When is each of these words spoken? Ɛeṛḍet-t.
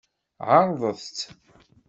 Ɛeṛḍet-t. 0.49 1.17